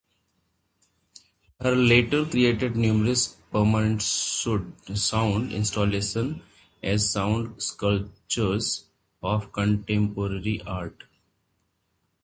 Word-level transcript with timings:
He 1.61 1.69
later 1.69 2.25
created 2.25 2.75
numerous 2.75 3.35
permanent 3.51 4.01
sound 4.01 4.73
installations 5.51 6.41
as 6.81 7.11
"sound 7.11 7.61
sculptures" 7.61 8.85
of 9.21 9.51
contemporary 9.53 10.59
art. 10.65 11.03